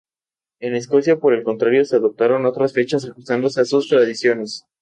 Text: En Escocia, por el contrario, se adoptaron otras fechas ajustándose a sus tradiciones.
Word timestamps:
En 0.59 0.73
Escocia, 0.75 1.19
por 1.19 1.31
el 1.35 1.43
contrario, 1.43 1.85
se 1.85 1.97
adoptaron 1.97 2.47
otras 2.47 2.73
fechas 2.73 3.05
ajustándose 3.05 3.61
a 3.61 3.65
sus 3.65 3.87
tradiciones. 3.87 4.65